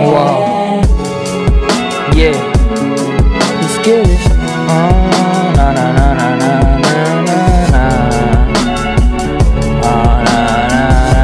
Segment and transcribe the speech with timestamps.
[0.00, 0.80] Wow.
[2.16, 2.32] Yeah.
[3.60, 4.08] You scared?
[4.08, 6.52] Oh, ah, na na na na na
[7.28, 7.84] na na.
[9.84, 10.36] Oh, na
[10.72, 11.22] na.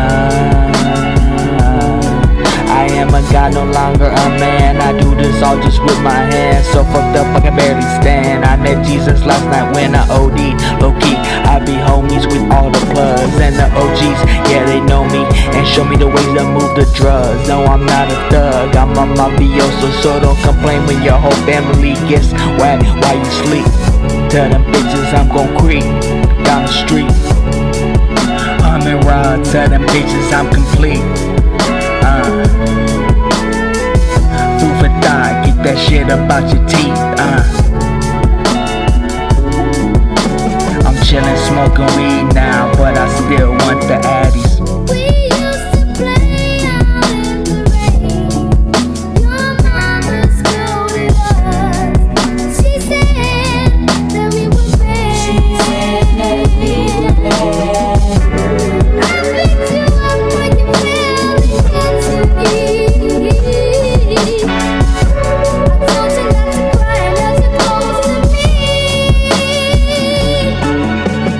[2.69, 4.77] I am a god, no longer a man.
[4.77, 6.67] I do this all just with my hands.
[6.69, 8.45] So fucked up, I can barely stand.
[8.45, 10.53] I met Jesus last night when I OD.
[10.83, 11.17] Low key
[11.57, 14.21] I be homies with all the plugs and the OGs.
[14.53, 15.25] Yeah, they know me
[15.57, 17.49] and show me the ways to move the drugs.
[17.49, 18.77] No, I'm not a thug.
[18.77, 23.65] I'm a mafioso, so don't complain when your whole family gets whacked while you sleep.
[24.29, 25.89] Tell them bitches I'm gon' creep
[26.45, 27.09] down the street.
[28.61, 31.01] I'm in ride, tell them bitches I'm complete.
[32.05, 32.45] Uh.
[34.61, 37.01] Food for thought, get that shit about your teeth.
[37.17, 37.56] Uh.
[41.57, 44.46] Smoking weed now, but I still want the addies.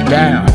[0.09, 0.47] Down.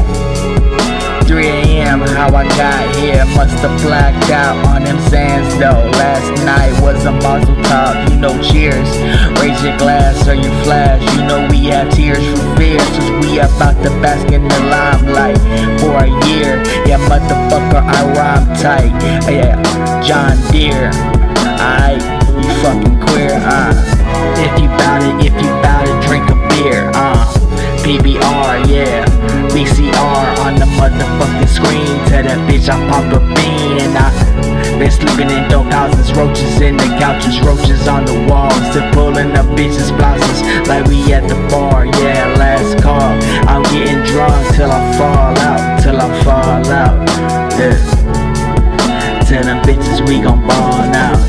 [1.25, 2.01] 3 a.m.
[2.01, 5.89] How I got here, must have blacked out on them sands though.
[5.97, 8.89] Last night was a muzzle top, you know, cheers.
[9.39, 12.79] Raise your glass or you flash, you know we have tears for fear.
[12.79, 15.37] Since we about to bask in the limelight
[15.79, 16.61] for a year.
[16.85, 18.91] Yeah, motherfucker, I rhyme tight.
[19.31, 19.55] Yeah,
[20.01, 21.20] John Deere.
[30.91, 31.87] motherfucking screen.
[32.07, 34.11] Tell that bitch I pop a bean and I
[34.81, 38.73] been slugging in dope houses, roaches in the couches, roaches on the walls.
[38.73, 41.85] They're pulling up bitches' blouses like we at the bar.
[41.85, 43.13] Yeah, last call.
[43.47, 46.97] I'm getting drunk till I fall out, till I fall out.
[47.59, 47.77] Yeah.
[49.29, 51.20] Tell them bitches we gon' ball out.